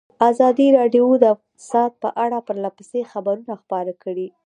ازادي 0.29 0.67
راډیو 0.79 1.05
د 1.21 1.25
اقتصاد 1.35 1.91
په 2.03 2.09
اړه 2.23 2.37
پرله 2.47 2.69
پسې 2.77 2.99
خبرونه 3.11 3.53
خپاره 3.61 3.93
کړي. 4.03 4.27